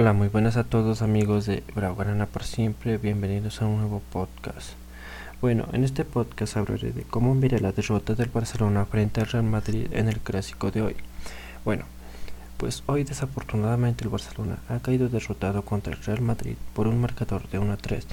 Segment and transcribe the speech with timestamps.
[0.00, 4.70] Hola, muy buenas a todos amigos de Braugrana por siempre, bienvenidos a un nuevo podcast.
[5.42, 9.44] Bueno, en este podcast hablaré de cómo miré la derrota del Barcelona frente al Real
[9.44, 10.96] Madrid en el clásico de hoy.
[11.66, 11.84] Bueno,
[12.56, 17.46] pues hoy desafortunadamente el Barcelona ha caído derrotado contra el Real Madrid por un marcador
[17.50, 18.06] de 1 a 3.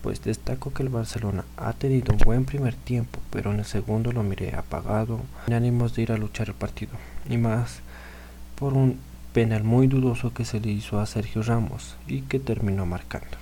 [0.00, 4.12] Pues destaco que el Barcelona ha tenido un buen primer tiempo, pero en el segundo
[4.12, 6.92] lo miré apagado, sin ánimos de ir a luchar el partido,
[7.28, 7.80] y más
[8.54, 9.00] por un
[9.32, 13.38] penal muy dudoso que se le hizo a Sergio Ramos y que terminó marcando.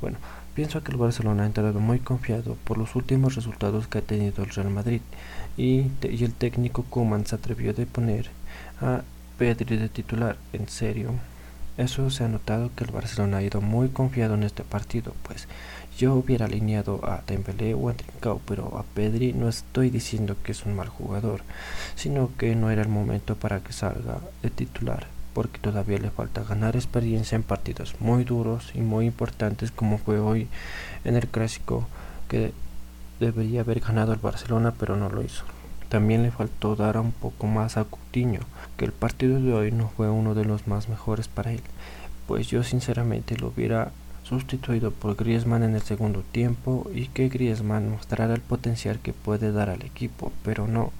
[0.00, 0.16] Bueno,
[0.54, 4.42] pienso que el Barcelona ha entrado muy confiado por los últimos resultados que ha tenido
[4.42, 5.02] el Real Madrid
[5.56, 8.30] y, y el técnico Koeman se atrevió a poner
[8.80, 9.02] a
[9.38, 10.36] Pedri de titular.
[10.52, 11.12] En serio,
[11.76, 15.46] eso se ha notado que el Barcelona ha ido muy confiado en este partido, pues
[15.98, 20.52] yo hubiera alineado a Dembélé o a Trincao, pero a Pedri no estoy diciendo que
[20.52, 21.42] es un mal jugador,
[21.96, 26.42] sino que no era el momento para que salga de titular porque todavía le falta
[26.42, 30.48] ganar experiencia en partidos muy duros y muy importantes como fue hoy
[31.04, 31.86] en el clásico
[32.28, 32.52] que
[33.20, 35.44] debería haber ganado el Barcelona pero no lo hizo.
[35.88, 38.40] También le faltó dar un poco más a Coutinho,
[38.76, 41.62] que el partido de hoy no fue uno de los más mejores para él,
[42.26, 43.92] pues yo sinceramente lo hubiera
[44.24, 49.52] sustituido por Griezmann en el segundo tiempo y que Griezmann mostrara el potencial que puede
[49.52, 50.90] dar al equipo, pero no,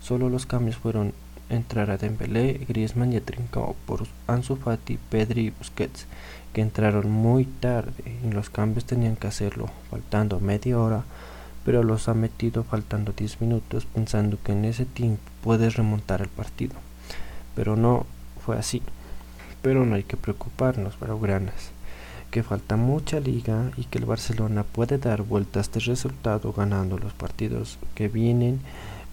[0.00, 1.14] solo los cambios fueron
[1.50, 6.06] entrar a Dembélé, Griezmann y Trincao por Ansu Fati, Pedri y Busquets,
[6.52, 11.04] que entraron muy tarde y los cambios tenían que hacerlo faltando media hora,
[11.64, 16.28] pero los ha metido faltando 10 minutos pensando que en ese tiempo puedes remontar el
[16.28, 16.74] partido.
[17.54, 18.06] Pero no
[18.44, 18.82] fue así.
[19.60, 21.72] Pero no hay que preocuparnos, Blaugranas,
[22.30, 26.96] que falta mucha liga y que el Barcelona puede dar vuelta a este resultado ganando
[26.96, 28.60] los partidos que vienen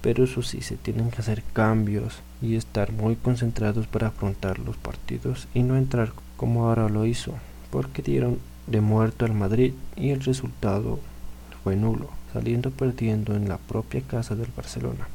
[0.06, 4.78] pero eso sí, se tienen que hacer cambios y estar muy concentrados para afrontar los
[4.78, 7.34] partidos y no entrar como ahora lo hizo,
[7.72, 11.00] porque dieron de muerto al Madrid y el resultado
[11.64, 15.08] fue nulo, saliendo perdiendo en la propia casa del Barcelona.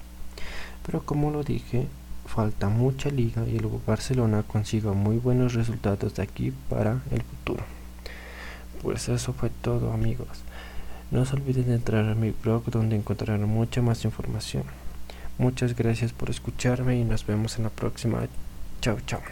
[0.84, 1.86] Pero como lo dije,
[2.26, 7.62] falta mucha liga y el Barcelona consiga muy buenos resultados de aquí para el futuro.
[8.82, 10.42] Pues eso fue todo amigos.
[11.12, 14.64] No se olviden de entrar a mi blog donde encontrarán mucha más información.
[15.40, 18.28] Muchas gracias por escucharme y nos vemos en la próxima.
[18.82, 19.22] Chao, chao.